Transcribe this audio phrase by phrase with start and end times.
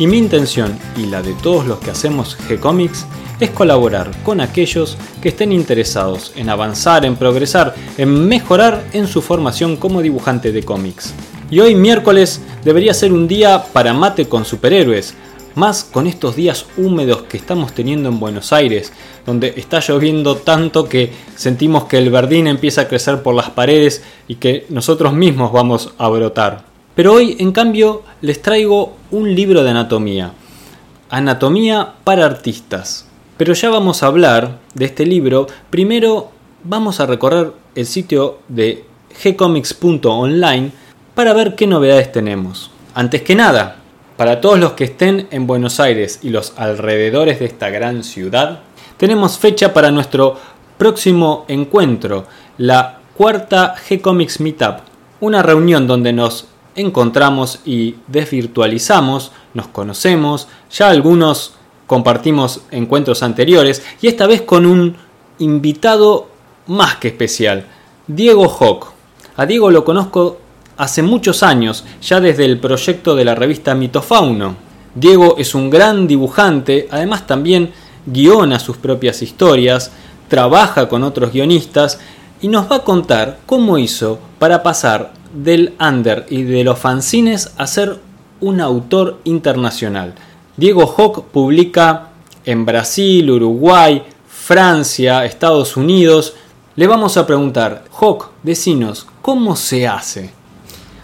[0.00, 3.04] y mi intención y la de todos los que hacemos G-Comics
[3.38, 9.20] es colaborar con aquellos que estén interesados en avanzar, en progresar, en mejorar en su
[9.20, 11.12] formación como dibujante de cómics.
[11.50, 15.14] Y hoy miércoles debería ser un día para mate con superhéroes,
[15.54, 18.94] más con estos días húmedos que estamos teniendo en Buenos Aires,
[19.26, 24.02] donde está lloviendo tanto que sentimos que el verdín empieza a crecer por las paredes
[24.28, 26.69] y que nosotros mismos vamos a brotar.
[26.94, 30.32] Pero hoy, en cambio, les traigo un libro de anatomía.
[31.08, 33.06] Anatomía para artistas.
[33.36, 35.46] Pero ya vamos a hablar de este libro.
[35.70, 36.30] Primero
[36.64, 38.84] vamos a recorrer el sitio de
[39.24, 40.72] gcomics.online
[41.14, 42.70] para ver qué novedades tenemos.
[42.94, 43.76] Antes que nada,
[44.16, 48.60] para todos los que estén en Buenos Aires y los alrededores de esta gran ciudad,
[48.98, 50.36] tenemos fecha para nuestro
[50.76, 52.26] próximo encuentro,
[52.58, 54.80] la cuarta G-Comics Meetup,
[55.20, 61.54] una reunión donde nos encontramos y desvirtualizamos, nos conocemos, ya algunos
[61.86, 64.96] compartimos encuentros anteriores y esta vez con un
[65.38, 66.28] invitado
[66.66, 67.66] más que especial,
[68.06, 68.92] Diego Hock.
[69.36, 70.38] A Diego lo conozco
[70.76, 74.56] hace muchos años, ya desde el proyecto de la revista Mitofauno.
[74.94, 77.72] Diego es un gran dibujante, además también
[78.06, 79.92] guiona sus propias historias,
[80.28, 81.98] trabaja con otros guionistas
[82.40, 87.52] y nos va a contar cómo hizo para pasar del under y de los fanzines
[87.56, 87.98] a ser
[88.40, 90.14] un autor internacional.
[90.56, 92.08] Diego Hock publica
[92.44, 96.34] en Brasil, Uruguay, Francia, Estados Unidos.
[96.76, 100.30] Le vamos a preguntar, Hock, decinos, ¿cómo se hace?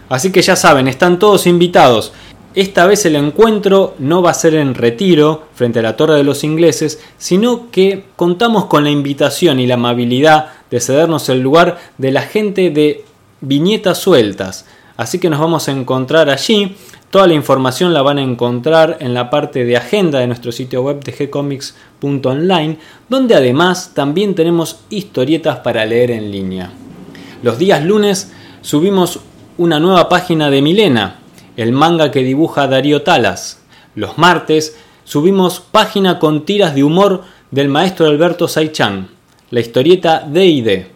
[0.09, 2.13] Así que ya saben, están todos invitados.
[2.55, 6.25] Esta vez el encuentro no va a ser en retiro frente a la Torre de
[6.25, 11.79] los Ingleses, sino que contamos con la invitación y la amabilidad de cedernos el lugar
[11.99, 13.05] de la gente de
[13.41, 14.67] viñetas sueltas.
[14.97, 16.77] Así que nos vamos a encontrar allí.
[17.11, 20.83] Toda la información la van a encontrar en la parte de agenda de nuestro sitio
[20.83, 26.73] web de gcomics.online, donde además también tenemos historietas para leer en línea.
[27.43, 28.33] Los días lunes
[28.63, 29.21] subimos
[29.59, 31.21] una nueva página de Milena,
[31.57, 33.61] el manga que dibuja Darío Talas.
[33.95, 39.09] Los martes subimos página con tiras de humor del maestro Alberto Saichan,
[39.51, 40.91] la historieta D&D.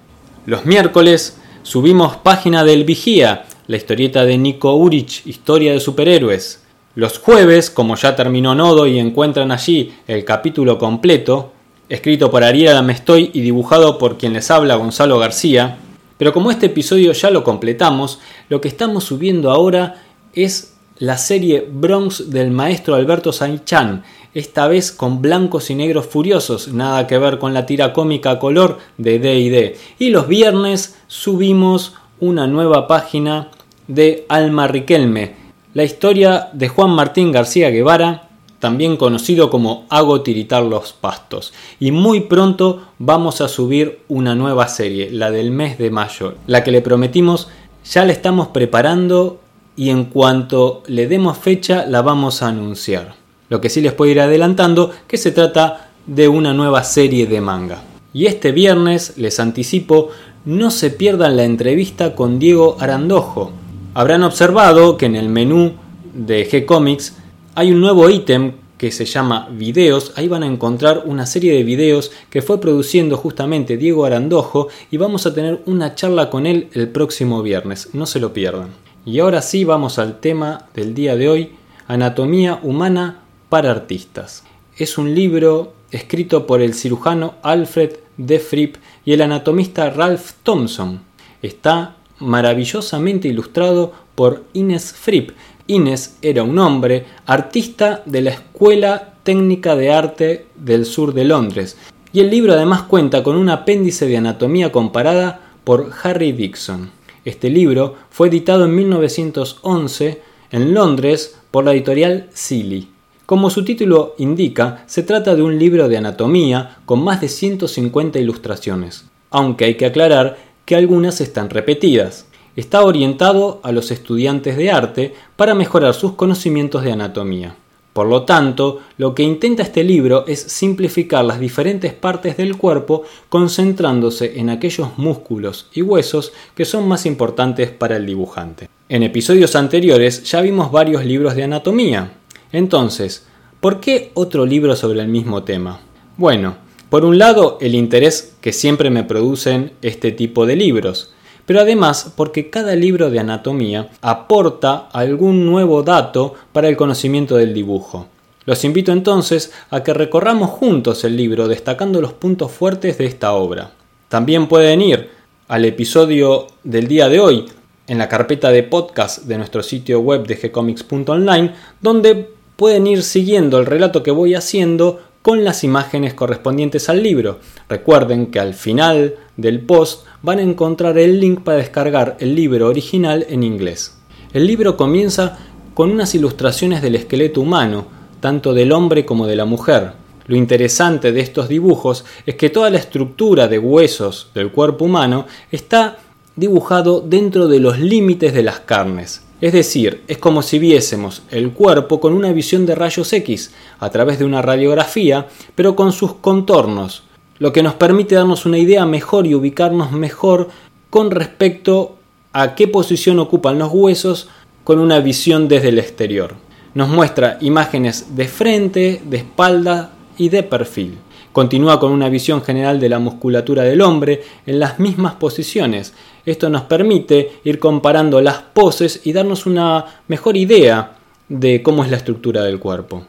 [0.47, 6.63] Los miércoles Subimos página del Vigía, la historieta de Nico Urich, historia de superhéroes.
[6.95, 11.53] Los jueves, como ya terminó Nodo y encuentran allí el capítulo completo,
[11.91, 15.77] escrito por Ariel Amestoy y dibujado por quien les habla Gonzalo García,
[16.17, 21.69] pero como este episodio ya lo completamos, lo que estamos subiendo ahora es la serie
[21.71, 24.03] Bronx del maestro Alberto Sanchan,
[24.35, 28.79] esta vez con blancos y negros furiosos, nada que ver con la tira cómica color
[28.97, 29.77] de D&D.
[29.99, 33.49] Y los viernes subimos una nueva página
[33.89, 35.35] de Alma Riquelme,
[35.75, 38.29] la historia de Juan Martín García Guevara,
[38.61, 41.53] también conocido como Hago tiritar los pastos.
[41.81, 46.63] Y muy pronto vamos a subir una nueva serie, la del mes de mayo, la
[46.63, 47.49] que le prometimos
[47.85, 49.41] ya la estamos preparando
[49.77, 53.20] y en cuanto le demos fecha la vamos a anunciar.
[53.51, 57.43] Lo que sí les puedo ir adelantando que se trata de una nueva serie de
[57.43, 57.83] manga.
[58.15, 60.09] Y este viernes, les anticipo,
[60.45, 63.53] no se pierdan la entrevista con Diego Arandojo.
[63.93, 65.73] Habrán observado que en el menú
[66.15, 67.17] de G-Comics
[67.55, 70.13] hay un nuevo ítem que se llama videos.
[70.17, 74.97] Ahí van a encontrar una serie de videos que fue produciendo justamente Diego Arandojo y
[74.97, 77.91] vamos a tener una charla con él el próximo viernes.
[77.93, 78.69] No se lo pierdan.
[79.05, 81.53] Y ahora sí vamos al tema del día de hoy,
[81.89, 83.20] Anatomía Humana
[83.51, 84.45] para Artistas.
[84.77, 91.03] Es un libro escrito por el cirujano Alfred de Fripp y el anatomista Ralph Thompson.
[91.43, 95.33] Está maravillosamente ilustrado por Ines Fripp.
[95.67, 101.77] Ines era un hombre artista de la Escuela Técnica de Arte del Sur de Londres.
[102.13, 106.91] Y el libro además cuenta con un apéndice de anatomía comparada por Harry Dixon.
[107.25, 113.00] Este libro fue editado en 1911 en Londres por la editorial Sealy.
[113.31, 118.19] Como su título indica, se trata de un libro de anatomía con más de 150
[118.19, 122.27] ilustraciones, aunque hay que aclarar que algunas están repetidas.
[122.57, 127.55] Está orientado a los estudiantes de arte para mejorar sus conocimientos de anatomía.
[127.93, 133.05] Por lo tanto, lo que intenta este libro es simplificar las diferentes partes del cuerpo
[133.29, 138.69] concentrándose en aquellos músculos y huesos que son más importantes para el dibujante.
[138.89, 142.15] En episodios anteriores ya vimos varios libros de anatomía.
[142.53, 143.27] Entonces,
[143.61, 145.81] ¿por qué otro libro sobre el mismo tema?
[146.17, 146.57] Bueno,
[146.89, 151.15] por un lado, el interés que siempre me producen este tipo de libros,
[151.47, 157.55] pero además porque cada libro de anatomía aporta algún nuevo dato para el conocimiento del
[157.55, 158.09] dibujo.
[158.45, 163.33] Los invito entonces a que recorramos juntos el libro destacando los puntos fuertes de esta
[163.35, 163.71] obra.
[164.09, 165.11] También pueden ir
[165.47, 167.47] al episodio del día de hoy
[167.87, 173.59] en la carpeta de podcast de nuestro sitio web de gcomics.online donde pueden ir siguiendo
[173.59, 177.39] el relato que voy haciendo con las imágenes correspondientes al libro.
[177.71, 182.69] Recuerden que al final del post van a encontrar el link para descargar el libro
[182.69, 183.97] original en inglés.
[184.35, 185.39] El libro comienza
[185.73, 187.87] con unas ilustraciones del esqueleto humano,
[188.21, 189.93] tanto del hombre como de la mujer.
[190.27, 195.25] Lo interesante de estos dibujos es que toda la estructura de huesos del cuerpo humano
[195.51, 195.97] está
[196.37, 201.53] dibujado dentro de los límites de las carnes, es decir, es como si viésemos el
[201.53, 206.15] cuerpo con una visión de rayos X a través de una radiografía, pero con sus
[206.15, 207.05] contornos,
[207.39, 210.49] lo que nos permite darnos una idea mejor y ubicarnos mejor
[210.91, 211.97] con respecto
[212.33, 214.29] a qué posición ocupan los huesos
[214.63, 216.35] con una visión desde el exterior.
[216.75, 220.99] Nos muestra imágenes de frente, de espalda y de perfil.
[221.33, 225.95] Continúa con una visión general de la musculatura del hombre en las mismas posiciones.
[226.27, 230.97] Esto nos permite ir comparando las poses y darnos una mejor idea
[231.29, 233.05] de cómo es la estructura del cuerpo.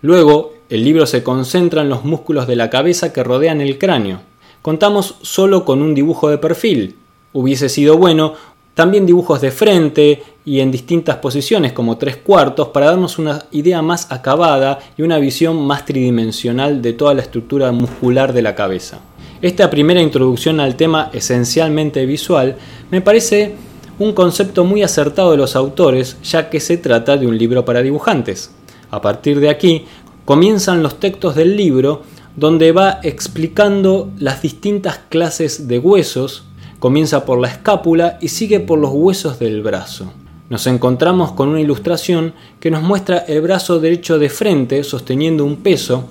[0.00, 4.20] Luego, el libro se concentra en los músculos de la cabeza que rodean el cráneo.
[4.60, 6.96] Contamos solo con un dibujo de perfil.
[7.32, 8.34] Hubiese sido bueno
[8.74, 13.82] también dibujos de frente y en distintas posiciones como tres cuartos para darnos una idea
[13.82, 19.00] más acabada y una visión más tridimensional de toda la estructura muscular de la cabeza.
[19.40, 22.56] Esta primera introducción al tema esencialmente visual
[22.90, 23.54] me parece
[23.98, 27.82] un concepto muy acertado de los autores ya que se trata de un libro para
[27.82, 28.52] dibujantes.
[28.90, 29.84] A partir de aquí
[30.24, 32.02] comienzan los textos del libro
[32.36, 36.44] donde va explicando las distintas clases de huesos
[36.82, 40.12] Comienza por la escápula y sigue por los huesos del brazo.
[40.50, 45.58] Nos encontramos con una ilustración que nos muestra el brazo derecho de frente sosteniendo un
[45.58, 46.06] peso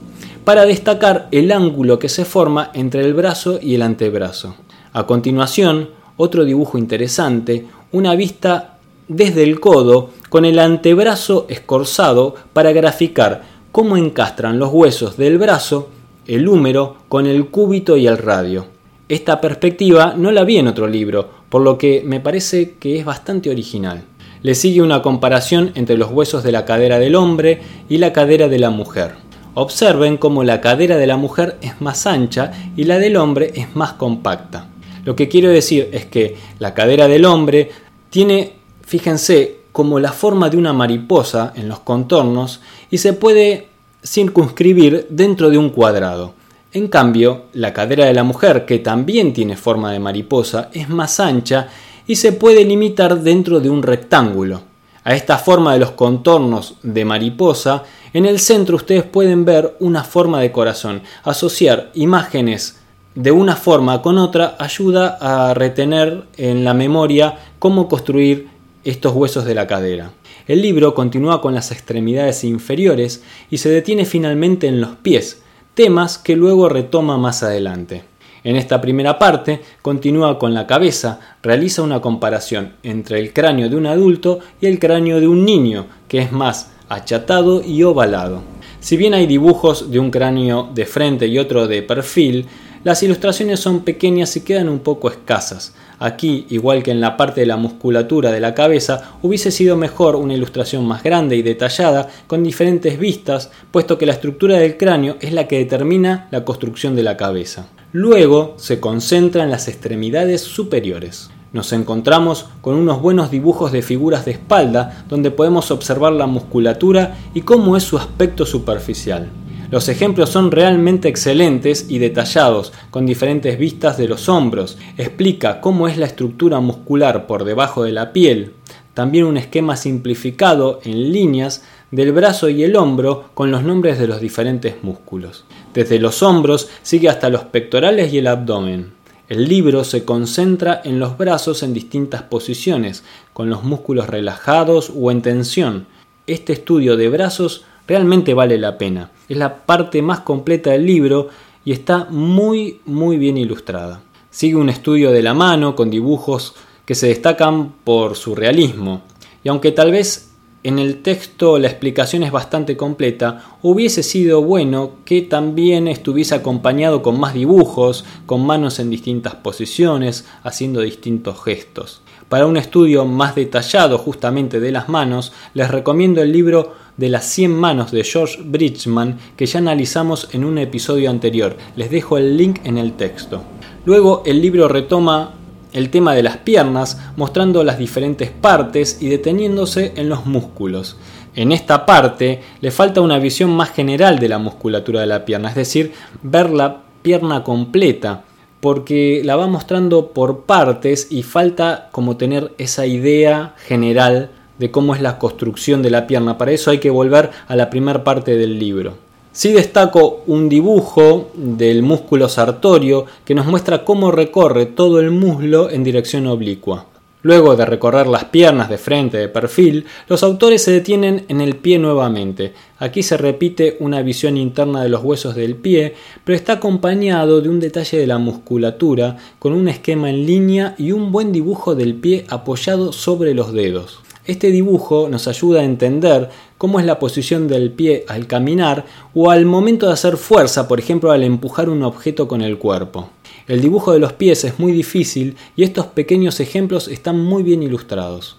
[0.45, 4.56] para destacar el ángulo que se forma entre el brazo y el antebrazo.
[4.94, 8.77] A continuación, otro dibujo interesante, una vista
[9.09, 15.89] desde el codo con el antebrazo escorzado para graficar cómo encastran los huesos del brazo,
[16.27, 18.68] el húmero, con el cúbito y el radio.
[19.12, 23.04] Esta perspectiva no la vi en otro libro, por lo que me parece que es
[23.04, 24.06] bastante original.
[24.42, 27.60] Le sigue una comparación entre los huesos de la cadera del hombre
[27.90, 29.16] y la cadera de la mujer.
[29.54, 33.75] Observen cómo la cadera de la mujer es más ancha y la del hombre es
[33.75, 34.69] más compacta.
[35.04, 37.69] Lo que quiero decir es que la cadera del hombre
[38.10, 43.68] tiene, fíjense, como la forma de una mariposa en los contornos y se puede
[44.06, 46.40] circunscribir dentro de un cuadrado.
[46.73, 51.19] En cambio, la cadera de la mujer, que también tiene forma de mariposa, es más
[51.19, 51.68] ancha
[52.07, 54.62] y se puede limitar dentro de un rectángulo.
[55.03, 60.06] A esta forma de los contornos de mariposa, en el centro ustedes pueden ver una
[60.06, 61.01] forma de corazón.
[61.23, 62.80] Asociar imágenes
[63.16, 68.47] de una forma con otra ayuda a retener en la memoria cómo construir
[68.85, 70.11] estos huesos de la cadera.
[70.47, 75.41] El libro continúa con las extremidades inferiores y se detiene finalmente en los pies,
[75.73, 78.04] temas que luego retoma más adelante.
[78.44, 83.75] En esta primera parte continúa con la cabeza, realiza una comparación entre el cráneo de
[83.75, 88.42] un adulto y el cráneo de un niño, que es más achatado y ovalado.
[88.80, 92.47] Si bien hay dibujos de un cráneo de frente y otro de perfil,
[92.83, 95.76] las ilustraciones son pequeñas y quedan un poco escasas.
[96.00, 100.16] Aquí, igual que en la parte de la musculatura de la cabeza, hubiese sido mejor
[100.16, 105.18] una ilustración más grande y detallada, con diferentes vistas, puesto que la estructura del cráneo
[105.21, 107.68] es la que determina la construcción de la cabeza.
[107.92, 111.30] Luego se concentra en las extremidades superiores.
[111.54, 117.18] Nos encontramos con unos buenos dibujos de figuras de espalda donde podemos observar la musculatura
[117.33, 119.30] y cómo es su aspecto superficial.
[119.71, 124.78] Los ejemplos son realmente excelentes y detallados, con diferentes vistas de los hombros.
[124.97, 128.51] Explica cómo es la estructura muscular por debajo de la piel.
[128.94, 134.07] También un esquema simplificado en líneas del brazo y el hombro con los nombres de
[134.07, 135.45] los diferentes músculos.
[135.73, 138.92] Desde los hombros sigue hasta los pectorales y el abdomen.
[139.30, 145.11] El libro se concentra en los brazos en distintas posiciones, con los músculos relajados o
[145.11, 145.87] en tensión.
[146.28, 149.11] Este estudio de brazos Realmente vale la pena.
[149.31, 151.30] Es la parte más completa del libro
[151.64, 154.02] y está muy muy bien ilustrada.
[154.30, 159.04] Sigue un estudio de la mano con dibujos que se destacan por su realismo.
[159.42, 160.31] Y aunque tal vez
[160.64, 167.02] en el texto la explicación es bastante completa, hubiese sido bueno que también estuviese acompañado
[167.02, 172.02] con más dibujos, con manos en distintas posiciones, haciendo distintos gestos.
[172.28, 177.26] Para un estudio más detallado justamente de las manos, les recomiendo el libro de las
[177.26, 181.57] 100 manos de George Bridgman que ya analizamos en un episodio anterior.
[181.76, 183.42] Les dejo el link en el texto.
[183.86, 185.36] Luego el libro retoma
[185.74, 190.98] el tema de las piernas, mostrando las diferentes partes y deteniéndose en los músculos.
[191.36, 195.50] En esta parte le falta una visión más general de la musculatura de la pierna,
[195.50, 198.24] es decir, ver la pierna completa,
[198.60, 204.30] porque la va mostrando por partes y falta como tener esa idea general
[204.61, 206.37] de cómo es la construcción de la pierna.
[206.37, 208.94] Para eso hay que volver a la primera parte del libro.
[209.31, 215.71] Sí destaco un dibujo del músculo sartorio que nos muestra cómo recorre todo el muslo
[215.71, 216.85] en dirección oblicua.
[217.23, 221.56] Luego de recorrer las piernas de frente de perfil, los autores se detienen en el
[221.56, 222.53] pie nuevamente.
[222.77, 227.49] Aquí se repite una visión interna de los huesos del pie, pero está acompañado de
[227.49, 231.95] un detalle de la musculatura, con un esquema en línea y un buen dibujo del
[231.95, 234.01] pie apoyado sobre los dedos.
[234.25, 238.85] Este dibujo nos ayuda a entender cómo es la posición del pie al caminar
[239.16, 243.09] o al momento de hacer fuerza, por ejemplo al empujar un objeto con el cuerpo.
[243.47, 247.63] El dibujo de los pies es muy difícil y estos pequeños ejemplos están muy bien
[247.63, 248.37] ilustrados.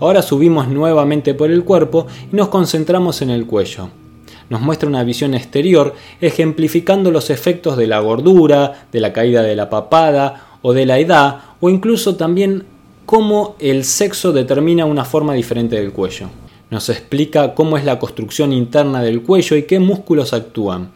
[0.00, 3.88] Ahora subimos nuevamente por el cuerpo y nos concentramos en el cuello.
[4.48, 9.54] Nos muestra una visión exterior ejemplificando los efectos de la gordura, de la caída de
[9.54, 12.64] la papada o de la edad o incluso también
[13.10, 16.28] cómo el sexo determina una forma diferente del cuello.
[16.70, 20.92] Nos explica cómo es la construcción interna del cuello y qué músculos actúan.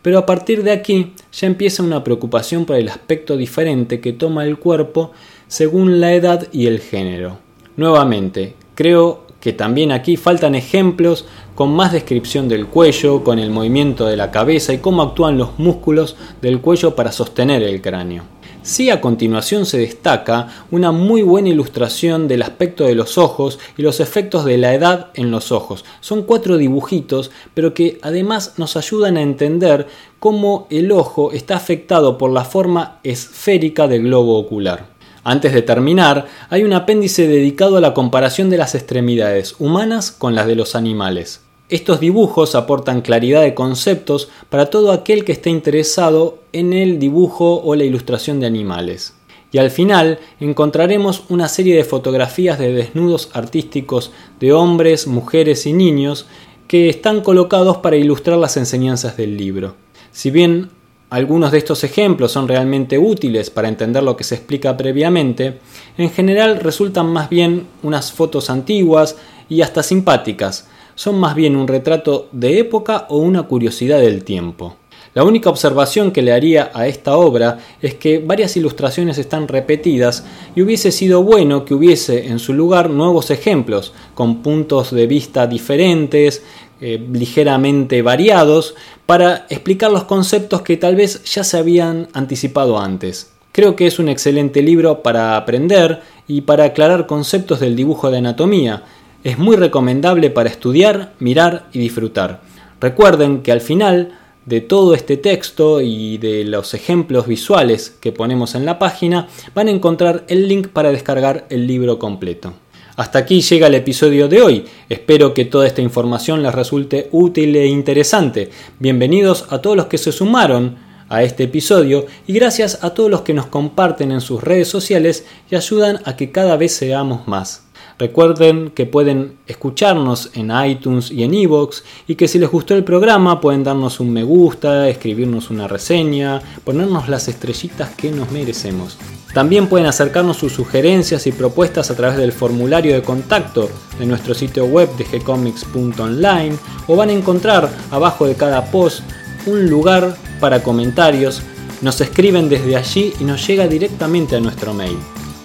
[0.00, 4.46] Pero a partir de aquí ya empieza una preocupación por el aspecto diferente que toma
[4.46, 5.12] el cuerpo
[5.46, 7.36] según la edad y el género.
[7.76, 14.06] Nuevamente, creo que también aquí faltan ejemplos con más descripción del cuello, con el movimiento
[14.06, 18.37] de la cabeza y cómo actúan los músculos del cuello para sostener el cráneo.
[18.62, 23.82] Sí a continuación se destaca una muy buena ilustración del aspecto de los ojos y
[23.82, 25.84] los efectos de la edad en los ojos.
[26.00, 29.86] Son cuatro dibujitos, pero que además nos ayudan a entender
[30.18, 34.86] cómo el ojo está afectado por la forma esférica del globo ocular.
[35.24, 40.34] Antes de terminar, hay un apéndice dedicado a la comparación de las extremidades humanas con
[40.34, 41.47] las de los animales.
[41.70, 47.60] Estos dibujos aportan claridad de conceptos para todo aquel que esté interesado en el dibujo
[47.62, 49.12] o la ilustración de animales.
[49.52, 55.74] Y al final encontraremos una serie de fotografías de desnudos artísticos de hombres, mujeres y
[55.74, 56.24] niños
[56.68, 59.74] que están colocados para ilustrar las enseñanzas del libro.
[60.10, 60.70] Si bien
[61.10, 65.58] algunos de estos ejemplos son realmente útiles para entender lo que se explica previamente,
[65.98, 69.16] en general resultan más bien unas fotos antiguas
[69.50, 70.66] y hasta simpáticas,
[70.98, 74.74] son más bien un retrato de época o una curiosidad del tiempo.
[75.14, 80.24] La única observación que le haría a esta obra es que varias ilustraciones están repetidas
[80.56, 85.46] y hubiese sido bueno que hubiese en su lugar nuevos ejemplos, con puntos de vista
[85.46, 86.42] diferentes,
[86.80, 88.74] eh, ligeramente variados,
[89.06, 93.30] para explicar los conceptos que tal vez ya se habían anticipado antes.
[93.52, 98.18] Creo que es un excelente libro para aprender y para aclarar conceptos del dibujo de
[98.18, 98.82] anatomía,
[99.28, 102.40] es muy recomendable para estudiar, mirar y disfrutar.
[102.80, 108.54] Recuerden que al final de todo este texto y de los ejemplos visuales que ponemos
[108.54, 112.54] en la página van a encontrar el link para descargar el libro completo.
[112.96, 114.64] Hasta aquí llega el episodio de hoy.
[114.88, 118.48] Espero que toda esta información les resulte útil e interesante.
[118.78, 120.76] Bienvenidos a todos los que se sumaron
[121.10, 125.26] a este episodio y gracias a todos los que nos comparten en sus redes sociales
[125.50, 127.67] y ayudan a que cada vez seamos más.
[127.98, 132.84] Recuerden que pueden escucharnos en iTunes y en iVoox y que si les gustó el
[132.84, 138.96] programa pueden darnos un me gusta, escribirnos una reseña, ponernos las estrellitas que nos merecemos.
[139.34, 144.32] También pueden acercarnos sus sugerencias y propuestas a través del formulario de contacto de nuestro
[144.32, 146.54] sitio web de gcomics.online
[146.86, 149.02] o van a encontrar abajo de cada post
[149.46, 151.42] un lugar para comentarios.
[151.82, 154.96] Nos escriben desde allí y nos llega directamente a nuestro mail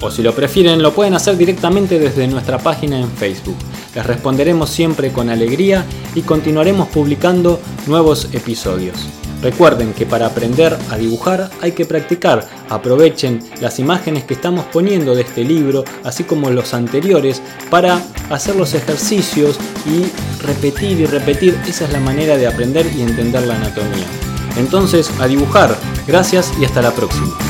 [0.03, 3.57] o si lo prefieren lo pueden hacer directamente desde nuestra página en Facebook.
[3.95, 8.97] Les responderemos siempre con alegría y continuaremos publicando nuevos episodios.
[9.41, 15.15] Recuerden que para aprender a dibujar hay que practicar, aprovechen las imágenes que estamos poniendo
[15.15, 20.05] de este libro, así como los anteriores, para hacer los ejercicios y
[20.41, 21.57] repetir y repetir.
[21.67, 24.05] Esa es la manera de aprender y entender la anatomía.
[24.55, 25.75] Entonces, a dibujar.
[26.07, 27.42] Gracias y hasta la próxima.